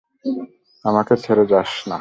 আমাকে 0.85 1.13
ছেড়ে 1.23 1.43
যাস 1.45 1.71
না। 1.77 1.89